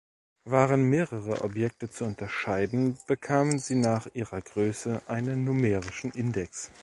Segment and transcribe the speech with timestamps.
[0.45, 6.71] Waren mehrere Objekte zu unterscheiden, bekamen sie nach ihrer Größe einen numerischen Index.